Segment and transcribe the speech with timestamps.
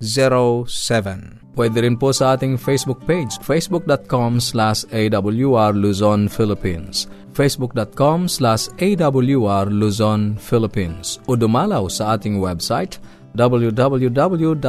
[0.00, 1.52] 0917.
[1.52, 7.04] Pwede rin po sa ating Facebook page, facebook.com slash awr Luzon, Philippines.
[7.36, 11.20] facebook.com slash awr Luzon, Philippines.
[11.28, 12.96] O dumalaw sa ating website,
[13.36, 14.62] www.awr.org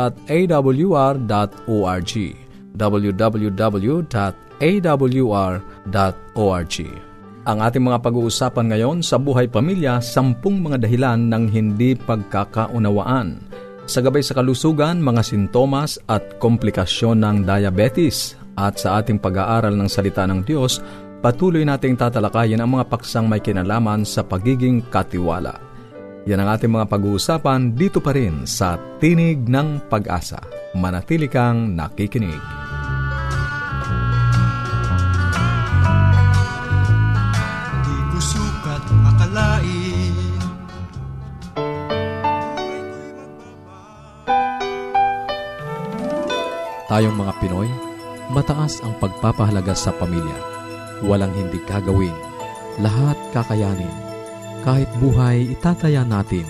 [2.72, 4.36] www.awr.org
[7.41, 13.41] Ang ating mga pag-uusapan ngayon sa buhay pamilya, sampung mga dahilan ng hindi pagkakaunawaan
[13.91, 18.40] sa gabay sa kalusugan, mga sintomas at komplikasyon ng diabetes.
[18.56, 20.79] At sa ating pag-aaral ng salita ng Diyos,
[21.19, 25.59] patuloy nating tatalakayin ang mga paksang may kinalaman sa pagiging katiwala.
[26.24, 30.40] Yan ang ating mga pag-uusapan dito pa rin sa Tinig ng Pag-asa.
[30.72, 32.61] Manatili kang nakikinig.
[46.91, 47.72] Tayong mga Pinoy,
[48.35, 50.35] mataas ang pagpapahalaga sa pamilya.
[51.07, 52.12] Walang hindi kagawin.
[52.84, 53.96] Lahat kakayanin.
[54.68, 56.44] Kahit buhay, itataya natin.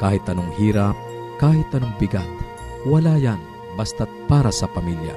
[0.00, 0.96] Kahit anong hirap,
[1.36, 2.24] kahit anong bigat.
[2.88, 3.36] Wala yan,
[3.76, 5.12] basta't para sa pamilya.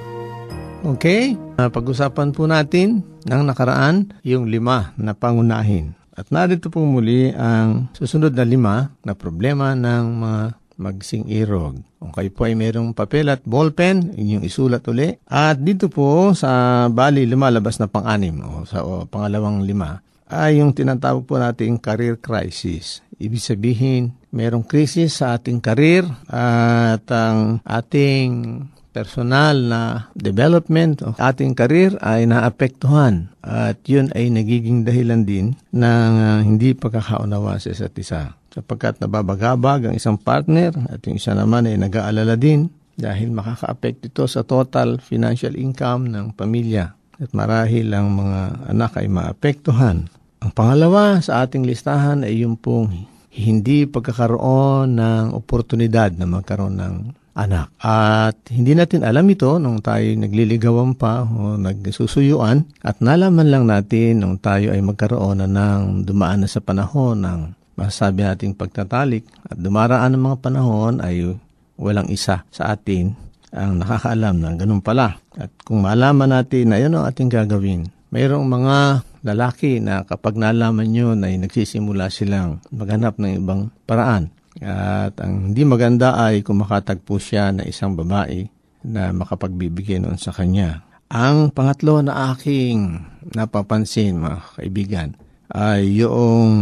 [0.84, 3.00] Okay, pag-usapan po natin
[3.32, 5.96] ng nakaraan yung lima na pangunahin.
[6.20, 10.42] At narito po muli ang susunod na lima na problema ng mga
[10.80, 11.84] magsing-irog.
[12.00, 15.12] Kung kayo po ay mayroong papel at ballpen, inyong isulat uli.
[15.28, 20.72] At dito po sa bali lumalabas na pang-anim o sa o, pangalawang lima ay yung
[20.72, 23.02] tinatawag po nating career crisis.
[23.20, 28.64] Ibig sabihin, mayroong krisis sa ating career at ang ating
[28.94, 29.82] personal na
[30.18, 36.74] development o ating career ay naapektuhan at yun ay nagiging dahilan din ng uh, hindi
[36.74, 42.36] pagkakaunawa sa isa't isa sapagkat nababagabag ang isang partner at yung isa naman ay nag-aalala
[42.36, 48.92] din dahil makaka-affect ito sa total financial income ng pamilya at marahil ang mga anak
[49.00, 50.08] ay maapektuhan.
[50.40, 56.96] Ang pangalawa sa ating listahan ay yung pong hindi pagkakaroon ng oportunidad na magkaroon ng
[57.40, 57.72] anak.
[57.80, 64.24] At hindi natin alam ito nung tayo nagliligawan pa o nagsusuyuan at nalaman lang natin
[64.24, 67.40] nung tayo ay magkaroon na ng dumaan na sa panahon ng
[67.80, 71.40] masasabi nating pagtatalik at dumaraan ng mga panahon ay
[71.80, 73.16] walang isa sa atin
[73.56, 75.18] ang nakakaalam na ganun pala.
[75.40, 78.78] At kung malaman natin na yun ang ating gagawin, mayroong mga
[79.24, 84.30] lalaki na kapag nalaman nyo na nagsisimula silang maghanap ng ibang paraan.
[84.60, 88.46] At ang hindi maganda ay kung makatagpo siya na isang babae
[88.84, 90.84] na makapagbibigay noon sa kanya.
[91.10, 93.02] Ang pangatlo na aking
[93.34, 95.10] napapansin mga kaibigan
[95.50, 96.54] ay yung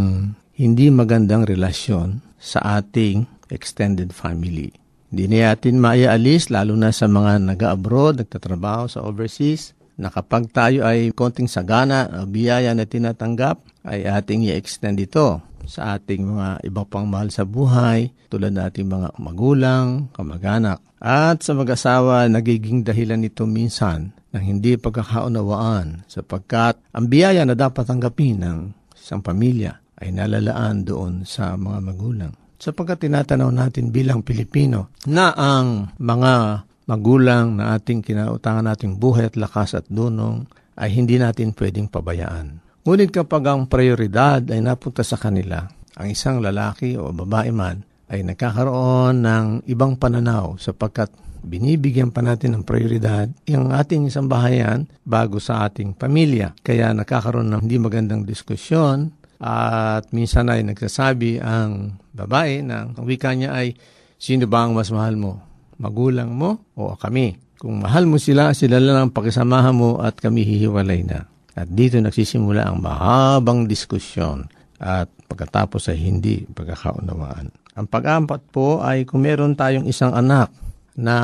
[0.58, 4.74] hindi magandang relasyon sa ating extended family.
[5.06, 10.82] Hindi na natin maialis, lalo na sa mga nag-abroad, nagtatrabaho sa overseas, na kapag tayo
[10.82, 16.90] ay konting sagana o biyaya na tinatanggap, ay ating i-extend ito sa ating mga ibang
[16.90, 20.82] pang mahal sa buhay, tulad ng ating mga magulang, kamag-anak.
[20.98, 27.86] At sa mag-asawa, nagiging dahilan nito minsan ng hindi pagkakaunawaan sapagkat ang biyaya na dapat
[27.86, 28.58] tanggapin ng
[28.98, 32.32] isang pamilya ay nalalaan doon sa mga magulang.
[32.58, 39.38] Sapagkat tinatanaw natin bilang Pilipino na ang mga magulang na ating kinautangan nating buhay at
[39.38, 40.48] lakas at dunong
[40.78, 42.58] ay hindi natin pwedeng pabayaan.
[42.82, 45.60] Ngunit kapag ang prioridad ay napunta sa kanila,
[45.98, 51.12] ang isang lalaki o babae man ay nagkakaroon ng ibang pananaw sapagkat
[51.44, 56.56] binibigyan pa natin ng prioridad yung ating isang bahayan bago sa ating pamilya.
[56.64, 63.30] Kaya nakakaroon ng hindi magandang diskusyon at minsan ay nagsasabi ang babae na ang wika
[63.34, 63.78] niya ay
[64.18, 65.38] sino ba ang mas mahal mo?
[65.78, 67.38] Magulang mo o kami?
[67.58, 71.26] Kung mahal mo sila, sila lang ang pakisamahan mo at kami hihiwalay na.
[71.58, 74.46] At dito nagsisimula ang mahabang diskusyon
[74.78, 77.50] at pagkatapos ay hindi pagkakaunawaan.
[77.78, 80.50] Ang pag-ampat po ay kung meron tayong isang anak
[80.98, 81.14] na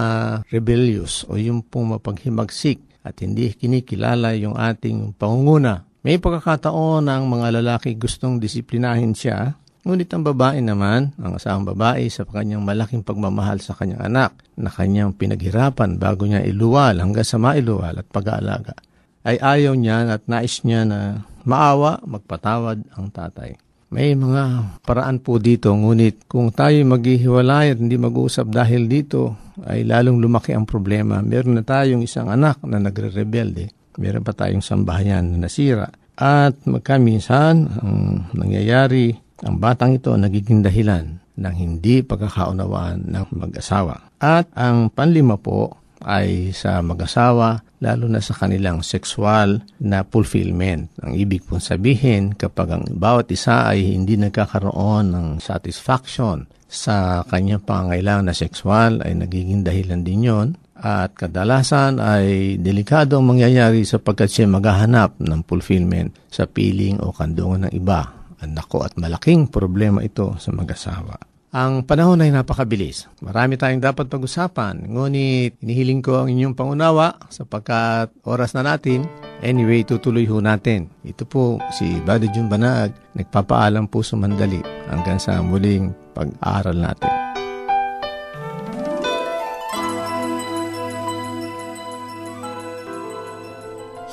[0.55, 5.83] rebellious o yung pong mapaghimagsik at hindi kinikilala yung ating pangunguna.
[6.05, 9.57] May pagkakataon na ang mga lalaki gustong disiplinahin siya,
[9.89, 14.69] ngunit ang babae naman, ang asawang babae sa kanyang malaking pagmamahal sa kanyang anak na
[14.69, 18.77] kanyang pinaghirapan bago niya iluwal hanggang sa mailuwal at pag-aalaga
[19.25, 23.57] ay ayaw niya at nais niya na maawa, magpatawad ang tatay.
[23.89, 29.87] May mga paraan po dito, ngunit kung tayo maghihiwalay at hindi mag-uusap dahil dito, ay
[29.87, 31.23] lalong lumaki ang problema.
[31.23, 33.71] Meron na tayong isang anak na nagre-rebelde.
[33.99, 35.89] Meron pa tayong sambahayan na nasira.
[36.15, 37.99] At magkaminsan, ang
[38.35, 39.11] nangyayari,
[39.43, 44.15] ang batang ito nagiging dahilan ng hindi pagkakaunawaan ng mag-asawa.
[44.23, 50.93] At ang panlima po ay sa mag-asawa, lalo na sa kanilang sexual na fulfillment.
[51.01, 57.65] Ang ibig pong sabihin, kapag ang bawat isa ay hindi nagkakaroon ng satisfaction sa kanyang
[57.65, 60.49] pangailangan na sexual, ay nagiging dahilan din yon
[60.85, 67.67] at kadalasan ay delikado ang mangyayari sapagkat siya maghahanap ng fulfillment sa piling o kandungan
[67.67, 68.05] ng iba.
[68.45, 71.17] Nako at malaking problema ito sa mag-asawa.
[71.55, 73.09] Ang panahon ay napakabilis.
[73.25, 74.85] Marami tayong dapat pag-usapan.
[74.85, 79.09] Ngunit inihiling ko ang inyong pangunawa sapagkat oras na natin.
[79.41, 80.93] Anyway, tutuloy ho natin.
[81.07, 82.93] Ito po si Bado Jun Banag.
[83.17, 84.61] Nagpapaalam po sumandali
[84.93, 87.34] hanggang sa muling pag-aaral natin.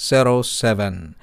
[0.00, 1.20] 0968-8536-607.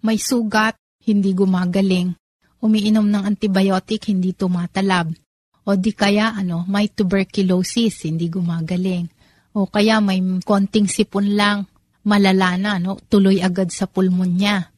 [0.06, 2.14] may sugat, hindi gumagaling.
[2.62, 5.10] Umiinom ng antibiotic, hindi tumatalab.
[5.66, 9.10] O di kaya ano, may tuberculosis, hindi gumagaling.
[9.58, 11.66] O kaya may konting sipon lang,
[12.06, 13.02] malala na, no?
[13.10, 14.70] tuloy agad sa pulmonya.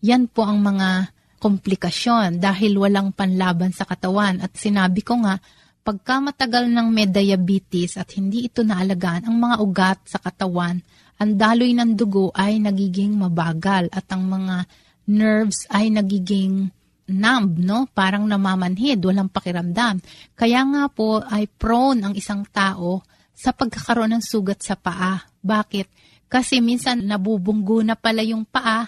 [0.00, 4.40] Yan po ang mga komplikasyon dahil walang panlaban sa katawan.
[4.40, 5.36] At sinabi ko nga,
[5.84, 10.80] pagka matagal ng may diabetes at hindi ito naalagaan, ang mga ugat sa katawan,
[11.20, 14.64] ang daloy ng dugo ay nagiging mabagal at ang mga
[15.04, 16.72] nerves ay nagiging
[17.10, 17.90] numb, no?
[17.90, 19.98] Parang namamanhid, walang pakiramdam.
[20.38, 23.02] Kaya nga po ay prone ang isang tao
[23.34, 25.26] sa pagkakaroon ng sugat sa paa.
[25.42, 25.86] Bakit?
[26.30, 28.86] Kasi minsan nabubunggo na pala yung paa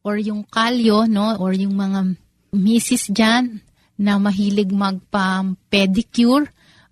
[0.00, 1.36] or yung kalyo, no?
[1.36, 2.16] Or yung mga
[2.56, 3.60] misis dyan
[3.98, 6.48] na mahilig magpa-pedicure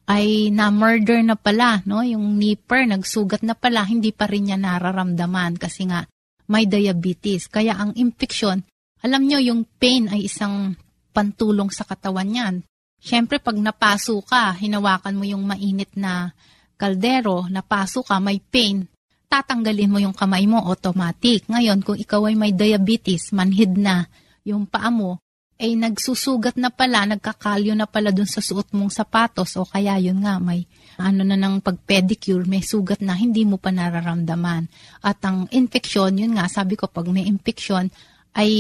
[0.07, 2.05] ay na-murder na pala, no?
[2.05, 6.05] Yung nipper, nagsugat na pala, hindi pa rin niya nararamdaman kasi nga
[6.47, 7.51] may diabetes.
[7.51, 8.63] Kaya ang infection,
[9.07, 10.75] alam nyo, yung pain ay isang
[11.15, 12.55] pantulong sa katawan niyan.
[12.99, 16.35] Siyempre, pag napaso ka, hinawakan mo yung mainit na
[16.75, 18.83] kaldero, napaso ka, may pain,
[19.31, 21.47] tatanggalin mo yung kamay mo automatic.
[21.47, 24.11] Ngayon, kung ikaw ay may diabetes, manhid na
[24.43, 25.23] yung paa mo,
[25.57, 29.97] ay eh, nagsusugat na pala, nagkakalyo na pala dun sa suot mong sapatos o kaya
[29.97, 30.69] yun nga may
[31.01, 34.69] ano na ng pag-pedicure, may sugat na hindi mo pa nararamdaman.
[35.01, 37.89] At ang infection, yun nga, sabi ko pag may infection
[38.37, 38.51] ay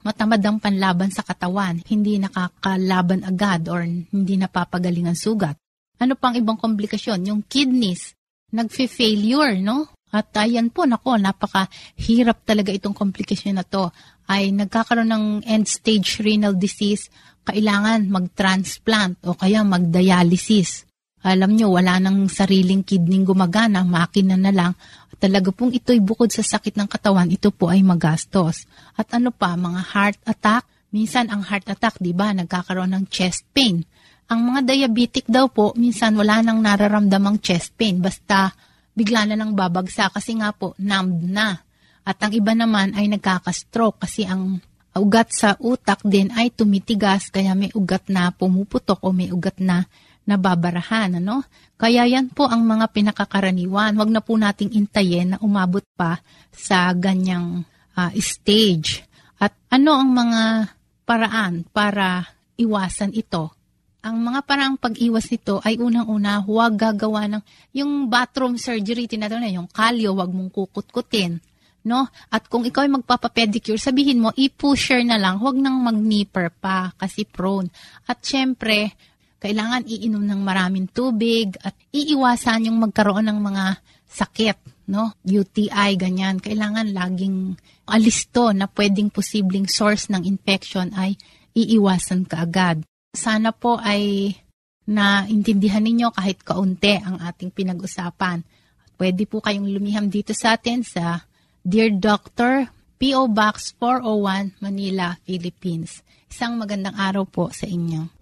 [0.00, 5.60] matamad ang panlaban sa katawan, hindi nakakalaban agad or hindi napapagaling ang sugat.
[6.00, 7.28] Ano pang ibang komplikasyon?
[7.28, 8.16] Yung kidneys,
[8.54, 9.92] nagfe-failure, no?
[10.14, 13.90] At ayan po, nako, napakahirap talaga itong komplikasyon na to.
[14.30, 17.10] Ay nagkakaroon ng end-stage renal disease,
[17.44, 20.85] kailangan mag-transplant o kaya mag-dialysis.
[21.26, 24.72] Alam nyo, wala nang sariling kidney gumagana, makina na lang.
[25.18, 28.70] Talaga pong ito'y bukod sa sakit ng katawan, ito po ay magastos.
[28.94, 30.62] At ano pa, mga heart attack,
[30.94, 33.82] minsan ang heart attack, di ba, nagkakaroon ng chest pain.
[34.30, 38.54] Ang mga diabetic daw po, minsan wala nang nararamdamang chest pain, basta
[38.94, 41.58] bigla na lang babagsak kasi nga po numbed na.
[42.06, 44.62] At ang iba naman ay nagkaka-stroke kasi ang
[44.94, 49.90] ugat sa utak din ay tumitigas kaya may ugat na pumuputok o may ugat na
[50.26, 51.22] nababarahan.
[51.22, 51.46] Ano?
[51.78, 53.96] Kaya yan po ang mga pinakakaraniwan.
[53.96, 56.20] Huwag na po nating intayin na umabot pa
[56.52, 57.64] sa ganyang
[57.94, 59.06] uh, stage.
[59.38, 60.42] At ano ang mga
[61.06, 62.26] paraan para
[62.58, 63.56] iwasan ito?
[64.06, 67.42] ang mga parang pag-iwas nito ay unang-una, huwag gagawa ng,
[67.74, 71.42] yung bathroom surgery, tinatawag na, yung kalyo, huwag mong kukutkutin.
[71.82, 72.06] No?
[72.30, 77.26] At kung ikaw ay magpapapedicure, sabihin mo, i-pusher na lang, huwag nang mag-nipper pa kasi
[77.26, 77.66] prone.
[78.06, 78.94] At syempre,
[79.36, 83.64] kailangan iinom ng maraming tubig at iiwasan yung magkaroon ng mga
[84.08, 85.12] sakit, no?
[85.28, 86.40] UTI, ganyan.
[86.40, 87.58] Kailangan laging
[87.90, 91.20] alisto na pwedeng posibleng source ng infection ay
[91.52, 92.80] iiwasan ka agad.
[93.12, 94.32] Sana po ay
[94.86, 98.40] naintindihan ninyo kahit kaunti ang ating pinag-usapan.
[98.96, 101.28] Pwede po kayong lumiham dito sa atin sa
[101.60, 103.28] Dear Doctor, P.O.
[103.28, 106.00] Box 401, Manila, Philippines.
[106.32, 108.15] Isang magandang araw po sa inyo.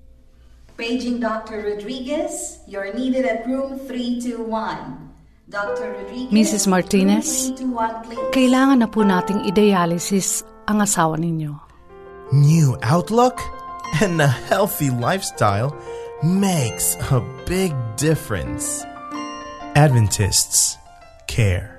[0.77, 1.71] Paging Dr.
[1.71, 5.15] Rodriguez, you're needed at room 321.
[5.49, 5.93] Dr.
[5.93, 6.67] Rodriguez, Mrs.
[6.67, 11.55] Martinez, 321, kailangan na po nating i-dialysis ang asawa ninyo.
[12.35, 13.39] New outlook
[14.03, 15.71] and a healthy lifestyle
[16.27, 18.83] makes a big difference.
[19.79, 20.75] Adventists
[21.31, 21.79] care.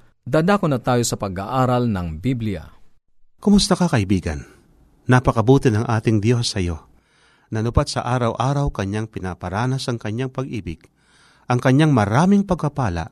[0.21, 2.69] Dadako na tayo sa pag-aaral ng Biblia.
[3.41, 4.45] Kumusta ka kaibigan?
[5.09, 6.77] Napakabuti ng ating Diyos sa iyo.
[7.49, 10.85] Nanupat sa araw-araw kanyang pinaparanas ang kanyang pag-ibig,
[11.49, 13.09] ang kanyang maraming pagkapala,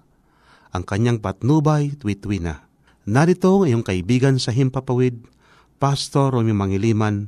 [0.70, 2.70] ang kanyang patnubay tuwi-tuwi na.
[3.10, 5.26] Narito ang iyong kaibigan sa Himpapawid,
[5.82, 7.26] Pastor Romy Mangiliman,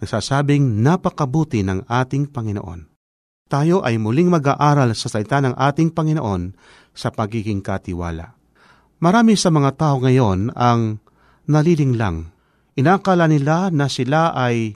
[0.00, 2.88] nagsasabing napakabuti ng ating Panginoon.
[3.52, 6.56] Tayo ay muling mag-aaral sa salita ng ating Panginoon
[6.96, 8.36] sa pagiging katiwala.
[8.96, 11.04] Marami sa mga tao ngayon ang
[11.44, 12.32] nalilinglang.
[12.80, 14.72] Inakala nila na sila ay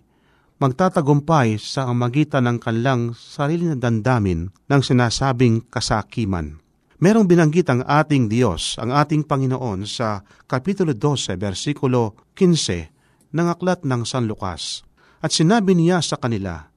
[0.61, 6.61] magtatagumpay sa magitan ng kanilang sarili na dandamin ng sinasabing kasakiman.
[7.01, 13.89] Merong binanggit ang ating Diyos, ang ating Panginoon sa Kapitulo 12, versikulo 15 ng Aklat
[13.89, 14.85] ng San Lucas.
[15.25, 16.69] At sinabi niya sa kanila,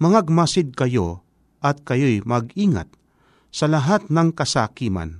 [0.00, 1.28] Mangagmasid kayo
[1.60, 2.88] at kayo'y mag-ingat
[3.52, 5.19] sa lahat ng kasakiman,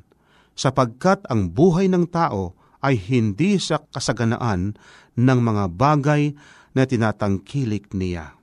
[0.60, 2.52] sapagkat ang buhay ng tao
[2.84, 4.76] ay hindi sa kasaganaan
[5.16, 6.36] ng mga bagay
[6.76, 8.36] na tinatangkilik niya.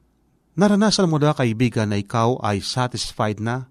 [0.58, 3.70] Naranasan mo na kaibigan na ikaw ay satisfied na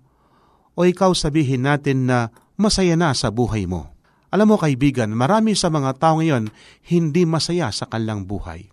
[0.78, 3.90] o ikaw sabihin natin na masaya na sa buhay mo.
[4.30, 6.46] Alam mo kaibigan, marami sa mga tao ngayon
[6.86, 8.70] hindi masaya sa kanilang buhay.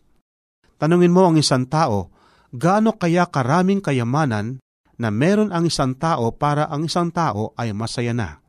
[0.77, 2.13] Tanungin mo ang isang tao,
[2.53, 4.62] gaano kaya karaming kayamanan
[5.01, 8.42] na meron ang isang tao para ang isang tao ay masaya na?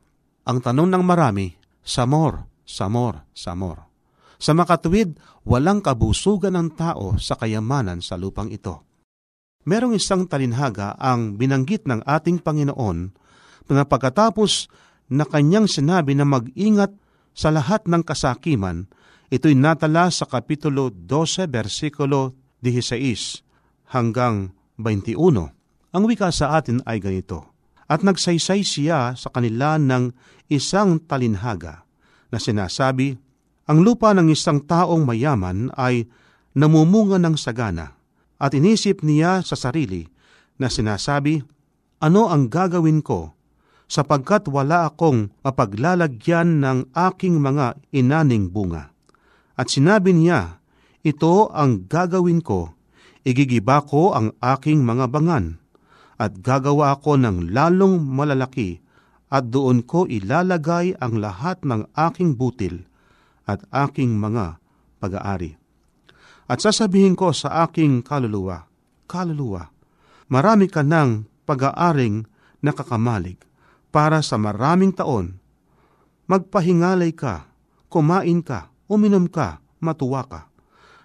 [0.45, 3.89] Ang tanong ng marami, samor, samor, samor.
[4.37, 8.85] Sa makatuwid, walang kabusugan ng tao sa kayamanan sa lupang ito.
[9.65, 12.97] Merong isang talinhaga ang binanggit ng ating Panginoon
[13.73, 14.69] na pagkatapos
[15.09, 16.93] na kanyang sinabi na mag-ingat
[17.33, 18.85] sa lahat ng kasakiman,
[19.33, 23.41] ito'y natala sa Kapitulo 12, versikulo 16
[23.97, 25.17] hanggang 21.
[25.89, 27.54] Ang wika sa atin ay ganito,
[27.85, 30.09] At nagsaysay siya sa kanila ng
[30.49, 31.85] isang talinhaga
[32.33, 33.17] na sinasabi,
[33.65, 36.09] Ang lupa ng isang taong mayaman ay
[36.57, 37.97] namumunga ng sagana,
[38.41, 40.05] at inisip niya sa sarili
[40.57, 41.41] na sinasabi,
[42.01, 43.35] Ano ang gagawin ko
[43.85, 48.89] sapagkat wala akong mapaglalagyan ng aking mga inaning bunga.
[49.55, 50.59] At sinabi niya,
[51.05, 52.73] ito ang gagawin ko,
[53.21, 55.61] igigiba ko ang aking mga bangan,
[56.15, 58.79] at gagawa ako ng lalong malalaki,
[59.27, 62.85] at doon ko ilalagay ang lahat ng aking butil
[63.49, 64.61] at aking mga
[65.01, 65.57] pag-aari.
[66.45, 68.69] At sasabihin ko sa aking kaluluwa,
[69.05, 69.69] Kaluluwa,
[70.29, 72.25] marami ka ng pag-aaring
[72.61, 73.37] nakakamalig
[73.93, 75.37] para sa maraming taon.
[76.25, 77.45] Magpahingalay ka,
[77.89, 80.41] kumain ka, uminom ka, matuwa ka.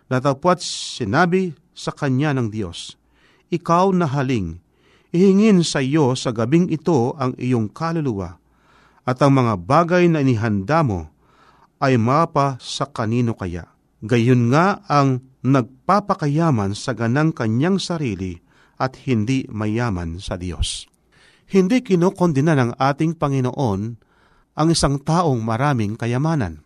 [0.09, 2.97] Datapwat sinabi sa kanya ng Diyos,
[3.53, 4.59] Ikaw na haling,
[5.11, 8.39] ihingin sa iyo sa gabing ito ang iyong kaluluwa,
[9.07, 11.11] at ang mga bagay na inihanda mo
[11.81, 13.67] ay mapa sa kanino kaya.
[14.01, 18.37] Gayon nga ang nagpapakayaman sa ganang kanyang sarili
[18.81, 20.89] at hindi mayaman sa Diyos.
[21.51, 23.81] Hindi kinukondina ng ating Panginoon
[24.57, 26.63] ang isang taong maraming kayamanan.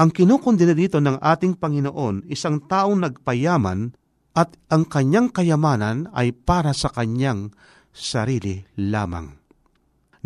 [0.00, 3.92] Ang kinukondina dito ng ating Panginoon, isang taong nagpayaman
[4.32, 7.50] at ang kanyang kayamanan ay para sa kanyang
[7.94, 9.36] sarili lamang.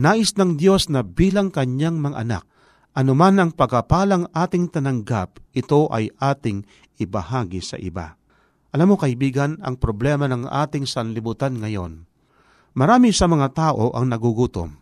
[0.00, 2.44] Nais ng Diyos na bilang kanyang mga anak,
[2.96, 6.66] anuman ang pagkapalang ating tananggap, ito ay ating
[6.98, 8.18] ibahagi sa iba.
[8.74, 12.10] Alam mo kaibigan, ang problema ng ating sanlibutan ngayon,
[12.74, 14.74] Marami sa mga tao ang nagugutom.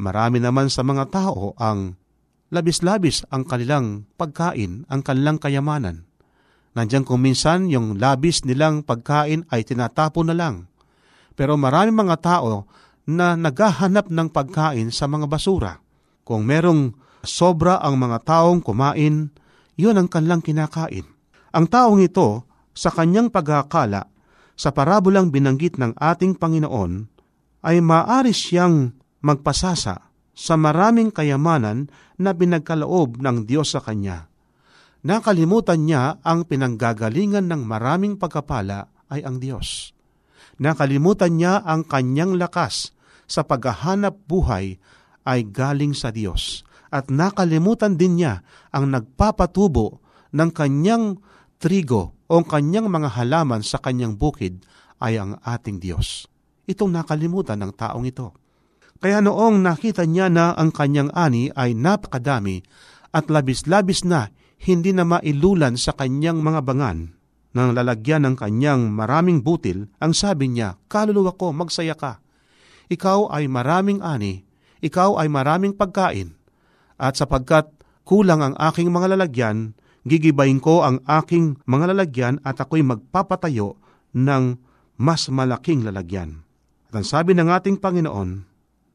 [0.00, 2.00] Marami naman sa mga tao ang
[2.48, 6.08] labis-labis ang kanilang pagkain, ang kanilang kayamanan.
[6.72, 10.71] Nandiyan kung minsan yung labis nilang pagkain ay tinatapon na lang.
[11.32, 12.68] Pero marami mga tao
[13.08, 15.72] na naghahanap ng pagkain sa mga basura.
[16.22, 16.94] Kung merong
[17.26, 19.30] sobra ang mga taong kumain,
[19.74, 21.06] yun ang kanilang kinakain.
[21.52, 24.08] Ang taong ito, sa kanyang pagkakala,
[24.56, 27.08] sa parabolang binanggit ng ating Panginoon
[27.64, 34.28] ay maari siyang magpasasa sa maraming kayamanan na binagkaloob ng Diyos sa Kanya.
[35.02, 39.92] Nakalimutan niya ang pinanggagalingan ng maraming pagkapala ay ang Diyos.
[40.62, 42.94] Nakalimutan niya ang kanyang lakas
[43.26, 44.78] sa paghahanap buhay
[45.26, 46.62] ay galing sa Diyos.
[46.94, 49.98] At nakalimutan din niya ang nagpapatubo
[50.30, 51.18] ng kanyang
[51.58, 54.62] trigo o kanyang mga halaman sa kanyang bukid
[55.02, 56.30] ay ang ating Diyos.
[56.70, 58.30] Itong nakalimutan ng taong ito.
[59.02, 62.62] Kaya noong nakita niya na ang kanyang ani ay napakadami
[63.10, 64.30] at labis-labis na
[64.62, 66.98] hindi na mailulan sa kanyang mga bangan,
[67.52, 72.24] nang lalagyan ng kanyang maraming butil, ang sabi niya, Kaluluwa ko, magsaya ka.
[72.88, 74.44] Ikaw ay maraming ani,
[74.80, 76.36] ikaw ay maraming pagkain,
[76.96, 77.68] at sapagkat
[78.04, 83.78] kulang ang aking mga lalagyan, gigibayin ko ang aking mga lalagyan at ako'y magpapatayo
[84.12, 84.58] ng
[84.98, 86.44] mas malaking lalagyan.
[86.92, 88.44] At ang sabi ng ating Panginoon,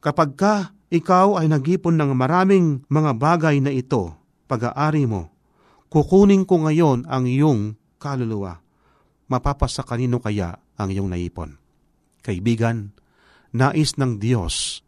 [0.03, 0.55] kapag ka
[0.87, 4.15] ikaw ay nagipon ng maraming mga bagay na ito,
[4.47, 5.27] pag-aari mo,
[5.91, 8.62] kukunin ko ngayon ang iyong kaluluwa.
[9.27, 11.60] Mapapasa kanino kaya ang iyong naipon?
[12.23, 12.95] Kaibigan,
[13.51, 14.86] nais ng Diyos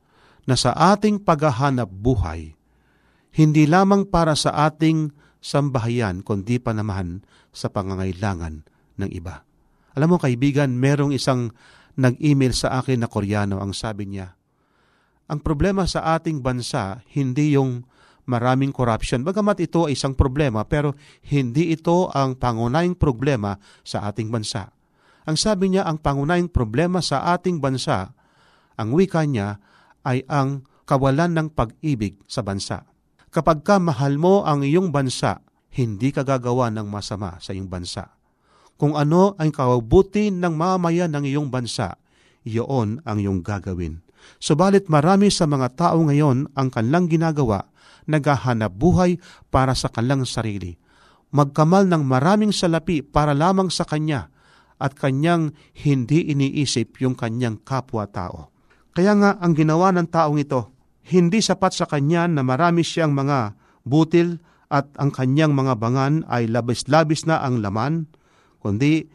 [0.47, 2.55] na sa ating paghahanap buhay,
[3.35, 7.21] hindi lamang para sa ating sambahayan, kundi pa naman
[7.53, 8.65] sa pangangailangan
[8.97, 9.45] ng iba.
[9.93, 11.53] Alam mo kaibigan, merong isang
[11.99, 14.33] nag-email sa akin na Koreano, ang sabi niya,
[15.29, 17.85] ang problema sa ating bansa, hindi yung
[18.29, 19.25] maraming corruption.
[19.25, 20.93] Bagamat ito ay isang problema, pero
[21.33, 24.69] hindi ito ang pangunahing problema sa ating bansa.
[25.25, 28.13] Ang sabi niya, ang pangunahing problema sa ating bansa,
[28.77, 29.57] ang wika niya,
[30.05, 32.85] ay ang kawalan ng pag-ibig sa bansa.
[33.29, 35.41] Kapag ka mahal mo ang iyong bansa,
[35.77, 38.09] hindi ka gagawa ng masama sa iyong bansa.
[38.79, 41.99] Kung ano ang kawabuti ng mamayan ng iyong bansa,
[42.47, 44.01] iyon ang iyong gagawin.
[44.39, 47.67] Subalit marami sa mga tao ngayon ang kanlang ginagawa,
[48.09, 49.21] naghahanap buhay
[49.53, 50.75] para sa kanlang sarili.
[51.29, 54.33] Magkamal ng maraming salapi para lamang sa kanya
[54.81, 55.53] at kanyang
[55.85, 58.49] hindi iniisip yung kanyang kapwa-tao.
[58.97, 60.73] Kaya nga ang ginawa ng taong ito,
[61.13, 63.53] hindi sapat sa kanya na marami siyang mga
[63.85, 64.41] butil
[64.73, 68.09] at ang kanyang mga bangan ay labis-labis na ang laman,
[68.61, 69.05] kundi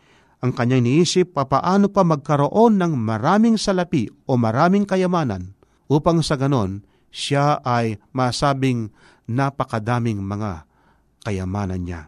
[0.44, 5.56] ang kanyang iniisip papaano pa magkaroon ng maraming salapi o maraming kayamanan
[5.88, 8.90] upang sa ganon siya ay masabing
[9.30, 10.66] napakadaming mga
[11.22, 12.02] kayamanan niya.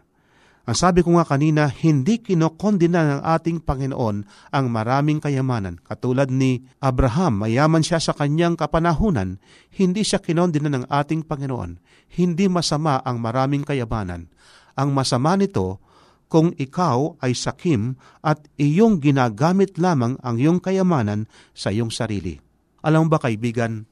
[0.67, 5.79] Ang sabi ko nga kanina, hindi kinokondina ng ating Panginoon ang maraming kayamanan.
[5.79, 9.39] Katulad ni Abraham, mayaman siya sa kanyang kapanahunan,
[9.79, 11.79] hindi siya kinondina ng ating Panginoon.
[12.19, 14.27] Hindi masama ang maraming kayamanan.
[14.75, 15.79] Ang masama nito,
[16.27, 22.35] kung ikaw ay sakim at iyong ginagamit lamang ang iyong kayamanan sa iyong sarili.
[22.83, 23.87] Alam ba kaibigan,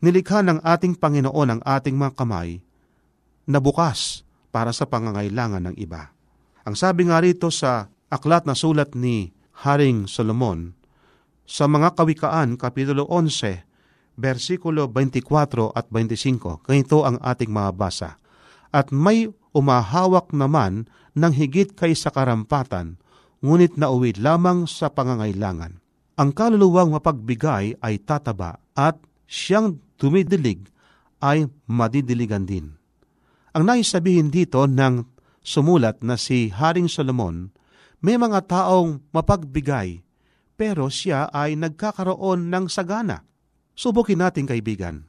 [0.00, 2.60] nilikha ng ating Panginoon ang ating mga kamay
[3.46, 6.12] na bukas para sa pangangailangan ng iba.
[6.66, 9.30] Ang sabi nga rito sa aklat na sulat ni
[9.62, 10.74] Haring Solomon,
[11.46, 13.62] sa mga kawikaan, Kapitulo 11,
[14.18, 18.18] versikulo 24 at 25, ganito ang ating mabasa.
[18.74, 22.98] At may umahawak naman ng higit kay sa karampatan,
[23.46, 25.78] ngunit nauwi lamang sa pangangailangan.
[26.18, 28.98] Ang kaluluwang mapagbigay ay tataba at
[29.30, 30.68] siyang tumidilig
[31.20, 32.76] ay madidiligan din.
[33.56, 35.04] Ang nais sabihin dito ng
[35.40, 37.48] sumulat na si Haring Solomon,
[38.04, 40.04] may mga taong mapagbigay,
[40.56, 43.24] pero siya ay nagkakaroon ng sagana.
[43.76, 45.08] Subukin natin kaibigan.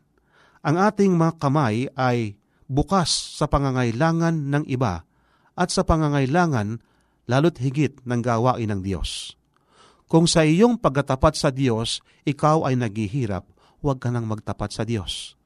[0.63, 2.36] Ang ating mga kamay ay
[2.67, 5.08] bukas sa pangangailangan ng iba
[5.56, 6.84] at sa pangangailangan
[7.28, 9.36] lalo't higit ng gawain ng Diyos.
[10.08, 13.43] Kung sa iyong pagkatapat sa Diyos, ikaw ay naghihirap,
[13.88, 15.39] huwag ka nang magtapat sa Diyos.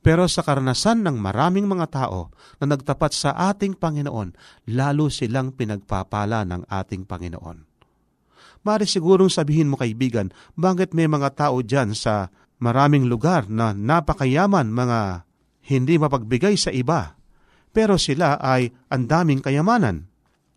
[0.00, 4.32] Pero sa karanasan ng maraming mga tao na nagtapat sa ating Panginoon,
[4.72, 7.68] lalo silang pinagpapala ng ating Panginoon.
[8.64, 14.72] Mari sigurong sabihin mo kaibigan, bakit may mga tao dyan sa maraming lugar na napakayaman
[14.72, 15.28] mga
[15.68, 17.16] hindi mapagbigay sa iba,
[17.76, 20.08] pero sila ay ang daming kayamanan.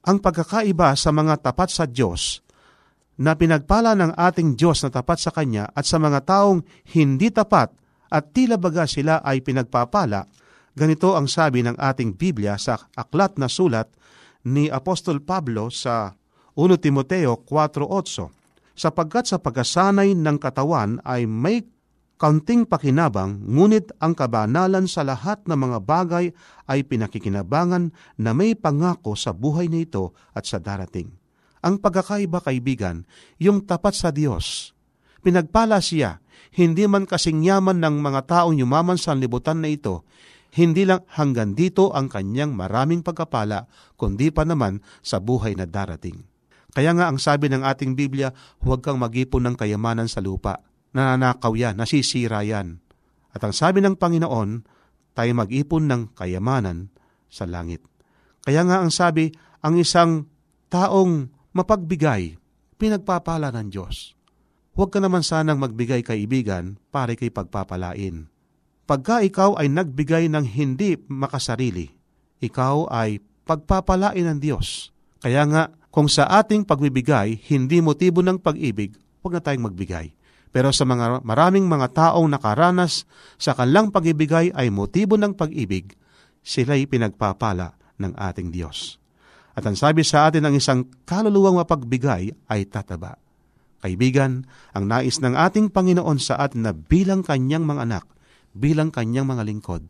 [0.07, 2.46] Ang pagkakaiba sa mga tapat sa Diyos
[3.17, 6.61] na pinagpala ng ating Diyos na tapat sa Kanya at sa mga taong
[6.93, 7.73] hindi tapat
[8.07, 10.23] at tila baga sila ay pinagpapala,
[10.77, 13.89] ganito ang sabi ng ating Biblia sa aklat na sulat
[14.47, 16.13] ni Apostol Pablo sa
[16.53, 21.65] 1 Timoteo 4.8 sapagkat sa pagkasanay ng katawan ay may
[22.17, 26.25] kaunting pakinabang, ngunit ang kabanalan sa lahat ng mga bagay
[26.65, 31.26] ay pinakikinabangan na may pangako sa buhay na ito at sa darating.
[31.65, 33.07] Ang pagkakaiba kaibigan,
[33.41, 34.73] yung tapat sa Diyos.
[35.25, 36.21] Pinagpala siya,
[36.53, 40.05] hindi man kasing yaman ng mga taong yumaman sa libutan na ito,
[40.55, 43.67] hindi lang hanggang dito ang kanyang maraming pagkapala,
[43.99, 46.23] kundi pa naman sa buhay na darating.
[46.71, 48.31] Kaya nga ang sabi ng ating Biblia,
[48.63, 50.61] huwag kang magipon ng kayamanan sa lupa
[50.97, 52.81] nananakaw yan, nasisira yan.
[53.29, 54.49] At ang sabi ng Panginoon,
[55.13, 56.89] tayo mag-ipon ng kayamanan
[57.29, 57.85] sa langit.
[58.41, 59.29] Kaya nga ang sabi,
[59.61, 60.25] ang isang
[60.73, 62.37] taong mapagbigay,
[62.77, 64.13] pinagpapala ng Diyos.
[64.77, 68.29] Huwag ka naman sanang magbigay kaibigan para kay pagpapalain.
[68.85, 71.89] Pagka ikaw ay nagbigay ng hindi makasarili,
[72.37, 73.17] ikaw ay
[73.49, 74.93] pagpapalain ng Diyos.
[75.17, 78.93] Kaya nga, kung sa ating pagbibigay, hindi motibo ng pag-ibig,
[79.25, 80.13] huwag na tayong magbigay.
[80.53, 83.09] Pero sa mga maraming mga taong nakaranas
[83.41, 85.97] sa kanilang pagibigay ay motibo ng pag-ibig,
[86.45, 89.01] sila'y pinagpapala ng ating Diyos.
[89.57, 93.17] At ang sabi sa atin ng isang kaluluwang mapagbigay ay tataba.
[93.81, 98.05] Kaibigan, ang nais ng ating Panginoon sa atin na bilang kanyang mga anak,
[98.53, 99.89] bilang kanyang mga lingkod,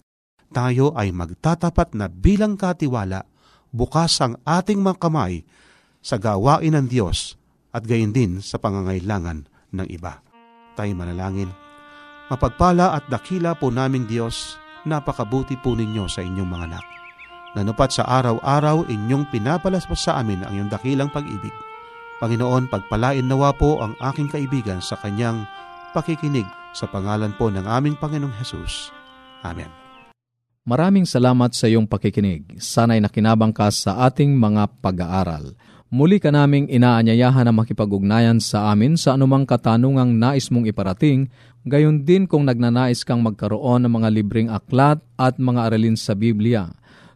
[0.56, 3.28] tayo ay magtatapat na bilang katiwala
[3.76, 5.44] bukas ang ating mga kamay
[6.00, 7.36] sa gawain ng Diyos
[7.76, 10.24] at gayon din sa pangangailangan ng iba.
[10.80, 11.52] Tayo manalangin.
[12.32, 14.56] Mapagpala at dakila po naming Diyos,
[14.88, 16.86] napakabuti po ninyo sa inyong mga anak.
[17.56, 21.54] Nanupat sa araw-araw inyong pinapalaspas sa amin ang iyong dakilang pag-ibig.
[22.20, 25.48] Panginoon, pagpalain nawa po ang aking kaibigan sa kanyang
[25.96, 28.92] pakikinig sa pangalan po ng aming Panginoong Hesus.
[29.48, 29.70] Amen.
[30.68, 32.60] Maraming salamat sa iyong pakikinig.
[32.60, 35.56] Sana'y nakinabang ka sa ating mga pag-aaral.
[35.88, 41.32] Muli ka naming inaanyayahan na makipag-ugnayan sa amin sa anumang katanungang nais mong iparating,
[41.64, 46.68] gayon din kung nagnanais kang magkaroon ng mga libreng aklat at mga aralin sa Biblia.